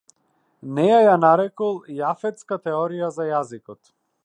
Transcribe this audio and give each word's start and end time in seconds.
Неа 0.77 0.95
ја 1.07 1.17
нарекол 1.25 1.77
јафетска 1.99 2.59
теорија 2.65 3.13
за 3.19 3.29
јазикот. 3.31 3.95